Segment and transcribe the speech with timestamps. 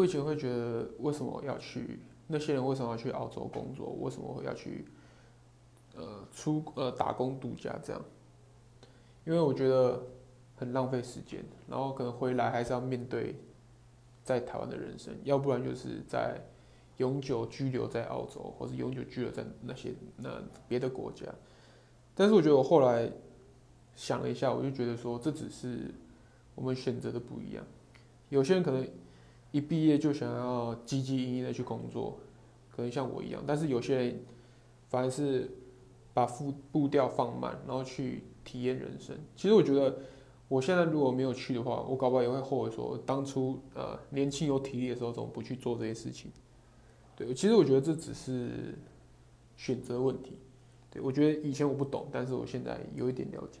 [0.00, 2.00] 我以前会觉得，为什么要去？
[2.26, 3.94] 那些人为什么要去澳洲工作？
[4.00, 4.86] 为什么要去？
[5.94, 8.02] 呃，出呃打工度假这样？
[9.26, 10.02] 因为我觉得
[10.56, 13.34] 很浪费时间，然后可能回来还是要面对
[14.24, 16.40] 在台湾的人生，要不然就是在
[16.96, 21.26] 永久居留在澳洲，或是永久居留在那些那别的国家。
[22.14, 23.12] 但是我觉得我后来
[23.94, 25.92] 想了一下，我就觉得说，这只是
[26.54, 27.62] 我们选择的不一样。
[28.30, 28.88] 有些人可能。
[29.52, 32.18] 一毕业就想要积极营营的去工作，
[32.70, 33.42] 可能像我一样。
[33.46, 34.20] 但是有些人
[34.88, 35.50] 反而是
[36.14, 39.16] 把步步调放慢，然后去体验人生。
[39.34, 39.98] 其实我觉得，
[40.48, 46.30] 我现在如果没有去的话，我搞不好也会后悔说，当初呃年轻有体力的时候，怎么不去做这些事情？
[47.16, 48.78] 对，其实我觉得这只是
[49.56, 50.38] 选择问题。
[50.90, 53.58] 对，我觉得以前我不懂，但是我现在有一点了解。